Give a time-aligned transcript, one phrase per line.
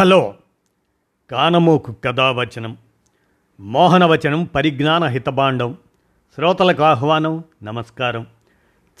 [0.00, 0.34] Hello
[1.30, 2.76] కానమోకు కథావచనం
[3.60, 5.76] మోహనవచనం పరిజ్ఞాన హితబాండం
[6.34, 8.26] శ్రోతలకు ఆహ్వానం నమస్కారం.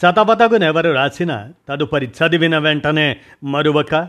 [0.00, 4.08] చతపతగునెవరు రాసిన తదుపరి చదివిన వెంటనే మరువక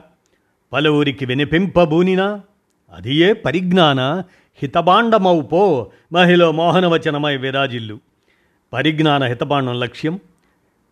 [0.74, 2.41] పలువురికి వినిపింపబూనినా
[2.94, 4.23] అది ఏ పరిజ్ఞాన
[4.62, 8.00] హితబాండమౌపో మహిళ మోహనవచనమై విరాజిల్లు.
[8.73, 10.20] పరిజ్ఞాన హితబాండం లక్ష్యం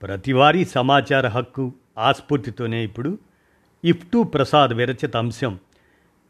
[0.01, 3.17] ప్రతివారీ సమాచార హక్కు ఆస్ఫూర్తితోనే ఇప్పుడు
[3.85, 5.59] ఇఫ్టు ప్రసాద్ విరచిత అంశం.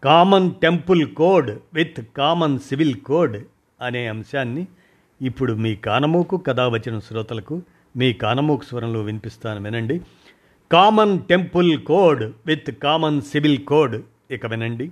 [0.03, 3.37] Common temple code with common civil code
[3.81, 4.67] అనే అంశాన్ని
[5.21, 7.61] ఇప్పుడు మీ కానమోకు కథ వచ్చిన శ్రోతలకు
[7.95, 10.01] మీ కానమోకు స్వరంలో వినిపిస్తాను వినండి.
[10.71, 14.91] Common temple code with common civil code ఇక వినండి.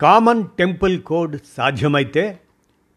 [0.00, 2.40] కామన్ టెంపుల్ కోడ్ సాధ్యమైతే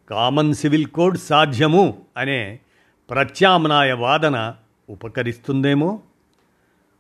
[0.10, 2.60] కామన్ సివిల్ కోడ్ సాధ్యము అనే
[3.10, 4.56] ప్రత్యామ్నాయ వాదన
[4.90, 6.02] ఉపకరిస్తుందేమో?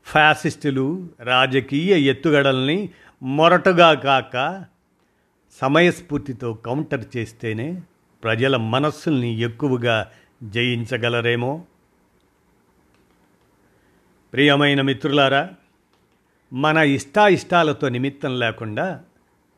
[0.06, 2.90] ఫ్యాసిస్టులు రాజకీయ ఎత్తుగడల్ని
[3.24, 4.66] మొరటుగా కాక
[5.62, 7.82] సమయస్ఫూర్తితో కౌంటర్ చేస్తేనే
[8.24, 10.12] ప్రజల మనస్సుల్ని ఎక్కువగా
[10.44, 11.66] జయించగలరేమో.
[14.34, 15.50] ప్రియమైన మిత్రులారా
[16.54, 19.02] మన ఇష్టాయిష్టాలతో నిమిత్తం లేకుండా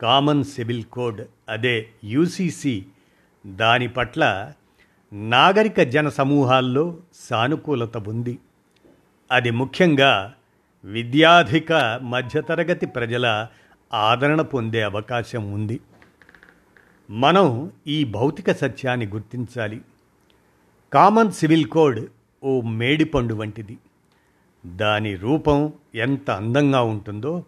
[0.00, 2.84] కామన్ సివిల్ కోడ్ అదే యూసీసీ
[3.46, 4.52] దాని పట్ల
[5.12, 8.38] నాగరిక జన సమూహాల్లో సానుకూలత ఉంది.
[9.32, 10.34] అది ముఖ్యంగా
[10.84, 13.46] విద్యాధిక మధ్యతరగతి ప్రజల
[13.94, 15.80] ఆదరణ పొందే అవకాశం ఉంది.
[17.10, 19.80] మనం ఈ భౌతిక సత్యాన్ని గుర్తించాలి.
[20.92, 22.06] కామన్ సివిల్ కోడ్
[22.44, 23.78] ఓ మేడిపండు వంటిది.
[24.66, 27.44] దాని రూపం ఎంత అందంగా ఉంటుందో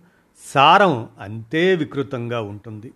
[0.54, 2.92] సారం అంతే వికృతంగా ఉంటుంది.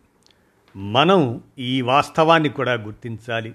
[0.77, 3.55] మనం ఈ వాస్తవాన్ని కూడా గుర్తించాలి.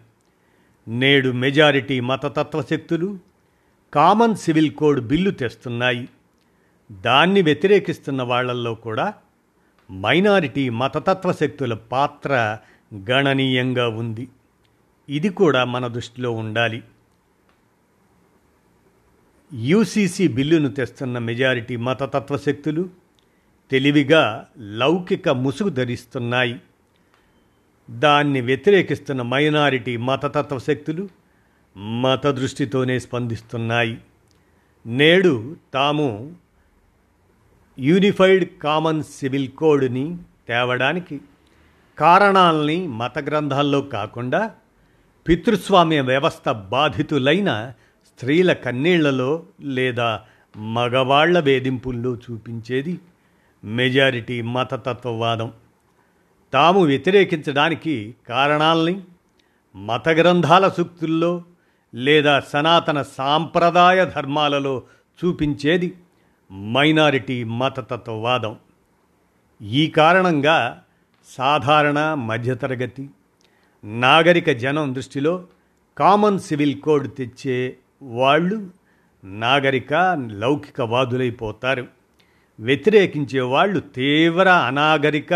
[0.87, 3.19] నేడు మెజారిటీ మతతత్వ శక్తులు
[3.93, 6.09] కామన్ సివిల్ కోడ్ బిల్లు తెస్తున్నాయి.
[6.91, 9.13] దాన్ని వ్యతిరేకిస్తున్న వాళ్ళల్లో కూడా
[9.91, 12.57] మైనారిటీ మతతత్వ శక్తుల పాత్ర
[13.09, 14.27] గణనీయంగా ఉంది.
[15.09, 16.83] ఇది కూడా మన దృష్టిలో ఉండాలి.
[19.53, 22.89] యూసీసీ బిల్లును తెస్తున్న మెజారిటీ మతతత్వ శక్తులు
[23.71, 26.61] తెలివిగా లౌకిక ముసుగు ధరిస్తున్నాయి.
[27.89, 31.09] దాన్ని వ్యతిరేకిస్తున్న మైనారిటీ మతతత్వ శక్తులు
[31.77, 33.97] మత దృష్టితోనే స్పందిస్తున్నాయి.
[34.85, 36.35] నేడు తాము
[37.79, 40.17] యూనిఫైడ్ కామన్ సివిల్ కోడ్ని
[40.47, 41.21] తేవడానికి
[41.97, 44.55] కారణాలని మత గ్రంథాల్లో కాకుండా
[45.27, 47.73] పితృస్వామ్య వ్యవస్థ బాధితులైన
[48.05, 50.21] స్త్రీల కన్నీళ్ళలో లేదా
[50.57, 52.99] మగవాళ్ళ వేధింపుల్లో చూపించేది
[53.63, 55.51] మెజారిటీ మతతత్వవాదం.
[56.53, 59.01] తాము వ్యతిరేకించడానికి కారణాలని
[59.75, 61.43] మత గ్రంథాల సూక్తుల్లో
[61.97, 64.81] లేదా సనాతన సాంప్రదాయ ధర్మాలలో
[65.25, 65.97] చూపించేది
[66.53, 68.55] మైనారిటీ మతతత్వవాదం.
[69.61, 70.83] ఈ కారణంగా
[71.37, 73.09] సాధారణ మధ్యతరగతి
[73.83, 75.45] నాగరిక జనం దృష్టిలో
[75.97, 78.69] కామన్ సివిల్ కోడ్ తెచ్చే వాళ్ళు
[79.23, 79.93] నాగరిక
[80.31, 81.87] లౌకికవాదులైపోతారు.
[82.59, 85.33] వ్యతిరేకించే వాళ్ళు తీవ్ర అనాగరిక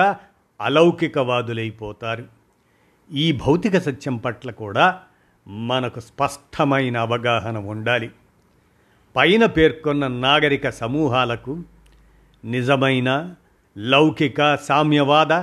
[0.61, 2.25] అలౌకికవాదులైపోతారు.
[3.11, 5.03] ఈ భౌతిక సత్యం పట్ల కూడా
[5.51, 8.11] మనకు స్పష్టమైన అవగాహన ఉండాలి.
[9.15, 11.63] పైన పేర్కొన్న నాగరిక సమూహాలకు
[12.45, 13.35] నిజమైన
[13.77, 15.33] లౌకిక సామ్యవాద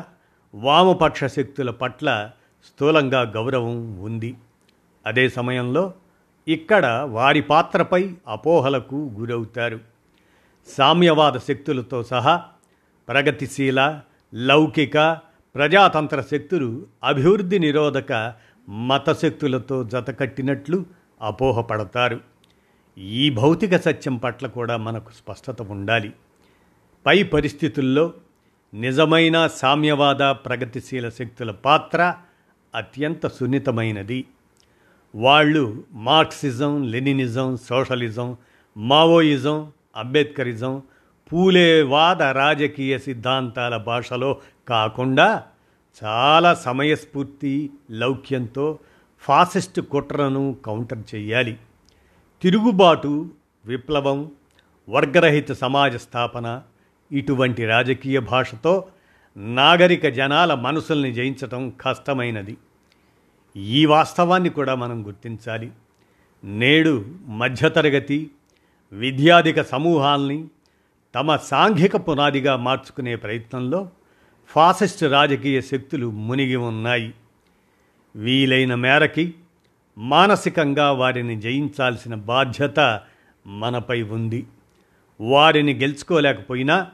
[0.55, 2.31] వామపక్ష శక్తుల పట్ల
[2.67, 4.37] స్థూలంగా గౌరవం ఉంది.
[5.07, 5.93] అదే సమయంలో
[6.49, 9.81] ఇక్కడ వారి పాత్రపై అపోహలకు గురవుతారు.
[10.69, 12.43] సామ్యవాద శక్తులతో సహా
[13.09, 14.01] ప్రగతిశీల
[14.35, 15.19] లౌకిక
[15.55, 18.35] ప్రజాతంత్ర శక్తులు అభివృద్ధి నిరోధక
[18.69, 20.87] మతశక్తులతో జతకట్టినట్లు
[21.23, 22.21] అపోహపడతారు.
[22.99, 26.13] ఈ భౌతిక సత్యం పట్ల కూడా మనకు స్పష్టత ఉండాలి.
[27.07, 28.13] పై పరిస్థితుల్లో
[28.75, 32.15] నిజమైన సామ్యవాద ప్రగతిశీల శక్తుల పాత్ర
[32.75, 34.25] అత్యంత సున్నితమైనది.
[35.15, 38.37] వాళ్ళు Marxism Leninism socialism
[38.77, 40.83] Maoism Ambedkarism
[41.33, 44.39] పూలేవాద రాజకీయ సిద్ధాంతాల భాషలో
[44.69, 45.45] కాకుండా
[46.05, 48.79] చాలా సమయస్ఫూర్తి లౌక్యంతో
[49.21, 51.59] ఫాసిస్ట్ కుట్రను కౌంటర్ చేయాలి.
[52.43, 53.31] తిరుగుబాటు
[53.67, 54.31] విప్లవం
[54.89, 56.63] వర్గరహిత సమాజ స్థాపన
[57.13, 58.85] ఇటువంటి రాజకీయ భాషతో
[59.37, 62.57] నాగరిక జనాల మనసుల్ని జయించటం కష్టమైనది.
[63.57, 65.73] ఈ వాస్తవాన్ని కూడా మనం గుర్తించాలి.
[66.45, 68.31] నేడు మధ్యతరగతి
[68.93, 70.49] విద్యాధిక సమూహాల్ని
[71.15, 73.91] తమ సాంఘిక పునాదిగా మార్చుకునే ప్రయత్నంలో
[74.49, 77.15] ఫాసిస్ట్ రాజకీయ శక్తులు మునిగి ఉన్నాయి.
[78.17, 79.35] వీలైన మేరకి
[79.99, 83.01] మానసికంగా వారిని జయించాల్సిన బాధ్యత
[83.47, 84.47] మనపై ఉంది.
[85.21, 86.91] వారిని గెలుచుకోలేకపోయినా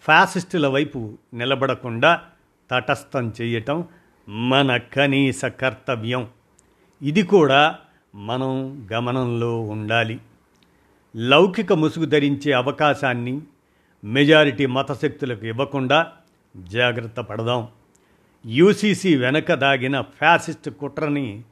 [0.00, 2.22] ఫ్యాసిస్టుల వైపు నిలబడకుండా
[2.70, 3.84] తటస్థం చేయటం
[4.28, 6.28] మన కనీస కర్తవ్యం.
[7.02, 7.78] ఇది కూడా
[8.14, 10.20] మనం గమనంలో ఉండాలి.
[11.16, 13.40] లౌకిక ముసుగు ధరించే అవకాశాన్ని
[14.04, 16.12] మెజారిటీ మతశక్తులకు ఇవ్వకుండా
[16.56, 17.68] జాగ్రత్త పడదాం.
[18.46, 21.42] యూసీసీ వెనక దాగిన ఫ్యాసిస్ట్ కుట్రని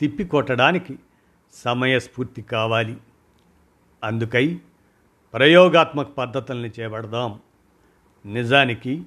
[0.00, 0.98] తిప్పికొట్టడానికి
[1.52, 2.96] సమయస్ఫూర్తి కావాలి.
[4.04, 4.60] అందుకై
[5.34, 7.40] ప్రయోగాత్మక పద్ధతుల్ని చేపడదాం.
[8.26, 9.02] నిజానికి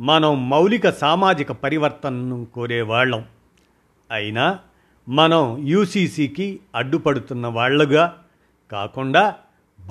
[0.00, 3.24] మనం మౌలిక సామాజిక పరివర్తనను కోరేవాళ్ళం.
[4.10, 4.58] అయినా
[5.08, 8.24] మనం యూసీసీకి అడ్డుపడుతున్న వాళ్ళుగా
[8.72, 9.36] కాకుండా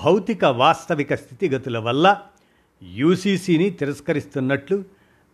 [0.03, 2.21] భౌతిక వాస్తవిక స్థితిగతుల వల్ల
[2.83, 4.83] యూసీసీని తిరస్కరిస్తున్నట్లు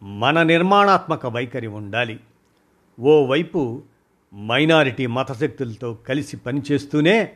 [0.03, 2.19] మన నిర్మాణాత్మక వైఖరి ఉండాలి.
[2.99, 3.83] ఓవైపు
[4.35, 7.33] మైనారిటీ మతశక్తులతో కలిసి పనిచేస్తూనే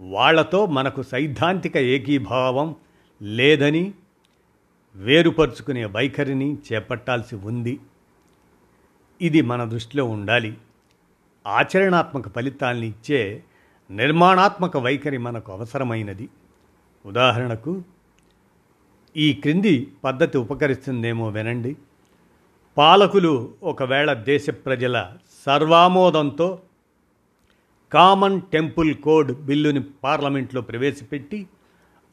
[0.00, 2.74] వాళ్ళతో మనకు సైద్ధాంతిక ఏకీభావం
[3.22, 3.94] లేదని
[4.94, 7.80] వేరుపరుచుకునే వైఖరిని చేపట్టాల్సి ఉంది.
[9.20, 10.56] ఇది మన దృష్టిలో ఉండాలి.
[11.46, 13.44] ఆచరణాత్మక ఫలితాల్ని ఇచ్చే
[13.90, 16.28] నిర్మాణాత్మక వైఖరి మనకు అవసరమైనది.
[17.06, 17.82] ఉదాహరణకు
[19.16, 21.76] ఈ క్రింది పద్ధతి ఉపకరిస్తుందేమో వినండి.
[22.78, 25.12] పాలకులు ఒకవేళ దేశ ప్రజల
[25.46, 26.58] సర్వామోదంతో
[27.92, 31.46] కామన్ టెంపుల్ కోడ్ బిల్లుని పార్లమెంట్లో ప్రవేశపెట్టి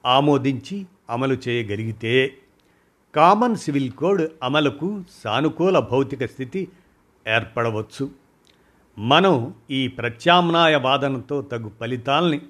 [0.06, 2.34] ఆమోదించి అమలు చేయగలిగితే
[3.16, 6.68] కామన్ సివిల్ కోడ్ అమలుకు సానుకూల భౌతిక స్థితి
[7.28, 8.10] ఏర్పడవచ్చు.
[9.00, 12.42] మనం ఈ ప్రత్యామ్నాయ వాదనతో తగు ఫలితాల్ని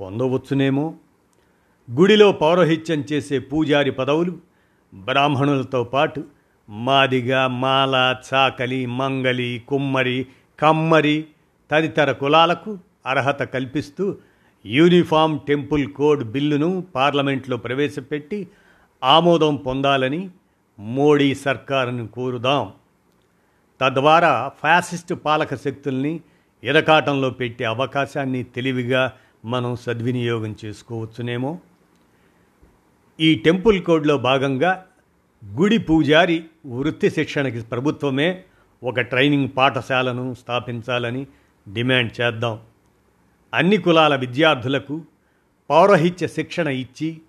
[0.00, 0.94] పొందవచ్చునేమో.
[1.92, 4.38] గుడిలో పౌరోహిత్యం చేసే పూజారి పదవులు
[4.94, 6.24] బ్రాహ్మణులతో పాటు
[6.68, 10.26] మాదిగ మాల చాకలి మంగలి కుమ్మరి
[10.58, 11.24] కమ్మరి
[11.70, 14.16] తదితర కులాలకు అర్హత కల్పిస్తూ
[14.66, 18.48] యూనిఫామ్ టెంపుల్ కోడ్ బిల్లును పార్లమెంట్లో ప్రవేశపెట్టి
[19.04, 20.30] ఆమోదం పొందాలని
[20.78, 22.72] మోడీ సర్కారును కోరుదాం.
[23.80, 26.20] తద్వారా ఫ్యాసిస్ట్ పాలక శక్తుల్ని
[26.64, 29.12] ఇరకాటంలో పెట్టే అవకాశాన్ని తెలివిగా
[29.44, 31.58] మనం సద్వినియోగం చేసుకోవచ్చునేమో.
[33.22, 34.84] ఈ టెంపుల్ కోడ్లో భాగంగా
[35.44, 38.44] గుడి పూజారి వృత్తి శిక్షణకి ప్రభుత్వమే
[38.84, 41.26] ఒక ట్రైనింగ్ పాఠశాలను స్థాపించాలని
[41.68, 42.60] డిమాండ్ చేద్దాం.
[43.54, 45.04] అన్ని కులాల విద్యార్థులకు
[45.70, 47.20] పౌరహిత్య శిక్షణ ఇచ్చి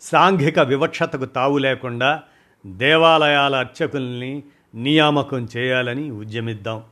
[0.00, 2.22] సాంఘిక వివక్షతకు తావు లేకుండా
[2.66, 4.42] దేవాలయాల అర్చకుల్ని
[4.74, 6.82] నియామకం చేయాలని ఉద్యమిద్దాం.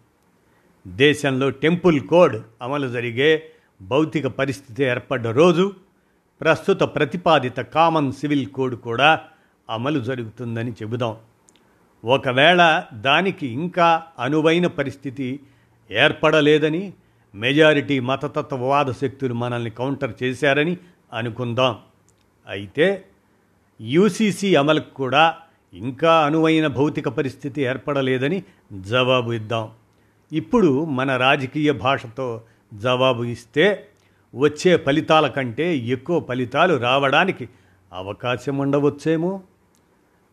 [0.87, 3.43] దేశంలో టెంపుల్ కోడ్ అమలు జరిగే
[3.83, 5.73] భౌతిక పరిస్థితి ఏర్పడ్డ రోజు
[6.41, 9.21] ప్రస్తుత ప్రతిపాదిత కామన్ సివిల్ కోడ్ కూడా
[9.71, 11.17] అమలు జరుగుతుందని చెబుదాం.
[12.05, 15.41] ఒకవేళ దానికి ఇంకా అనువైన పరిస్థితి
[15.91, 16.93] ఏర్పడలేదని
[17.35, 20.77] మెజారిటీ మతతత్వవాద శక్తులు మనల్ని కౌంటర్ చేశారని
[21.13, 21.79] అనుకుందాం.
[22.49, 23.05] అయితే
[23.81, 25.35] యూసీసీ అమలుకు కూడా
[25.75, 28.43] ఇంకా అనువైన భౌతిక పరిస్థితి ఏర్పడలేదని
[28.73, 29.71] జవాబు ఇద్దాం.
[30.33, 32.43] ఇప్పుడు మన రాజకీయ భాషతో
[32.75, 33.87] జవాబు ఇస్తే
[34.35, 37.49] వచ్చే ఫలితాల కంటే ఎక్కువ ఫలితాలు రావడానికి
[37.93, 39.43] అవకాశం ఉండవచ్చేమో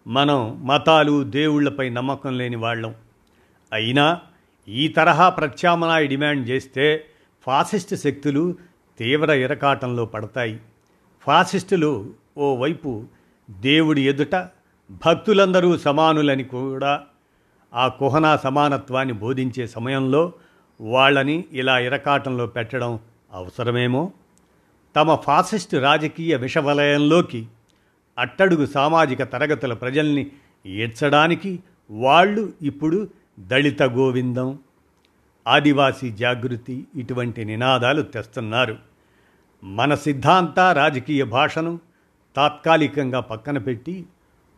[0.07, 2.95] మనం మతాలు దేవుళ్ళపై నమ్మకం లేని వాళ్ళం.
[3.73, 4.21] అయినా
[4.67, 7.05] ఈ తరహా ప్రత్యామ్నాయ డిమాండ్ చేస్తే
[7.45, 8.55] ఫాసిస్ట్ శక్తులు
[8.99, 10.59] తీవ్ర ఇరకాటంలో పడతాయి.
[11.21, 13.03] ఫాసిస్టులు ఓవైపు
[13.51, 14.35] దేవుడి ఎదుట
[15.05, 17.01] భక్తులందరూ సమానులని కూడా
[17.73, 20.33] ఆ కుహనా సమానత్వాన్ని బోధించే సమయంలో
[20.81, 22.99] వాళ్ళని ఇలా ఇరకాటంలో పెట్టడం
[23.33, 24.11] అవసరమేమో?
[24.95, 27.47] తమ ఫాసిస్ట్ రాజకీయ విషవలయంలోకి
[28.17, 30.31] అట్టడుగు సామాజిక తరగతుల ప్రజల్ని
[30.65, 31.59] ఈడ్చడానికి
[31.91, 33.07] వాళ్ళు ఇప్పుడు
[33.39, 34.59] దళిత గోవిందం
[35.47, 38.77] ఆదివాసీ జాగృతి ఇటువంటి నినాదాలు తెస్తున్నారు.
[39.63, 41.79] మన సిద్ధాంత రాజకీయ భాషను
[42.35, 44.05] తాత్కాలికంగా పక్కన పెట్టి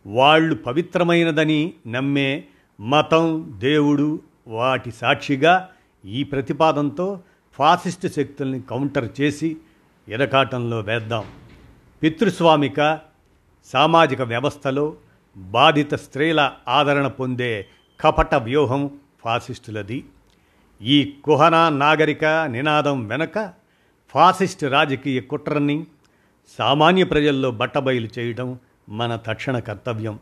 [0.06, 2.44] వాళ్ళు పవిత్రమైనదని నమ్మే
[2.80, 5.68] మతం దేవుడు వాటి సాక్షిగా
[6.04, 7.20] ఈ ప్రతిపాదంతో
[7.52, 9.56] ఫాసిస్ట్ శక్తుల్ని కౌంటర్ చేసి
[10.08, 11.24] ఎరకాటంలో వేద్దాం.
[12.02, 13.00] పితృస్వామిక
[13.64, 14.96] సామాజిక వ్యవస్థలో
[15.36, 17.66] బాధిత స్త్రీల ఆదరణ పొందే
[18.00, 20.04] కపట వ్యూహం ఫాసిస్టులది.
[20.82, 23.52] ఈ కుహన నాగరిక నినాదం వెనక
[24.08, 25.86] ఫాసిస్ట్ రాజకీయ కుట్రని
[26.58, 30.18] సామాన్య ప్రజల్లో బట్టబయలు చేయడం మన తక్షణ కర్తవ్యం.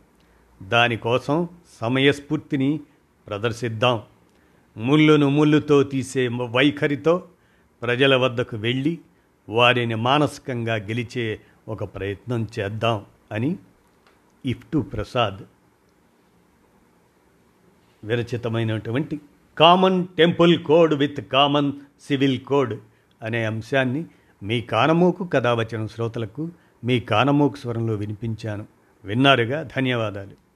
[0.63, 1.49] దానికోసం
[1.81, 2.81] సమయస్ఫూర్తిని
[3.29, 4.03] ప్రదర్శిద్దాం.
[4.79, 7.23] ముళ్ళును ముళ్ళుతో తీసే వైఖరితో
[7.83, 8.99] ప్రజల వద్దకు వెళ్ళి
[9.49, 13.57] వారిని మానసికంగా గెలిచే ఒక ప్రయత్నం చేద్దాం అని
[14.47, 15.39] IFTU Prasad
[18.05, 19.21] విరచితమైనటువంటి
[19.59, 21.73] common temple code with common
[22.09, 22.75] civil code
[23.23, 24.05] అనే అంశాన్ని
[24.43, 26.51] మీ కానమోకు కథావచన శ్రోతలకు
[26.85, 28.67] మీ కానమోకు స్వరంలో వినిపించాను.
[29.05, 29.63] విన్నారుగా?
[29.63, 30.48] ధన్యవాదాలు.